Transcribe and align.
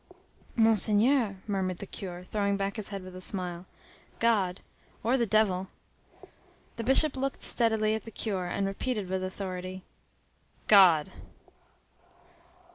"Monseigneur," 0.55 1.37
murmured 1.45 1.77
the 1.77 1.85
curé, 1.85 2.25
throwing 2.25 2.57
back 2.57 2.77
his 2.77 2.89
head 2.89 3.03
with 3.03 3.15
a 3.15 3.21
smile. 3.21 3.67
"God—or 4.17 5.15
the 5.15 5.27
Devil." 5.27 5.67
The 6.77 6.83
Bishop 6.83 7.15
looked 7.15 7.43
steadily 7.43 7.93
at 7.93 8.03
the 8.05 8.11
curé, 8.11 8.49
and 8.49 8.65
repeated 8.65 9.09
with 9.11 9.23
authority, 9.23 9.83
"God!" 10.65 11.11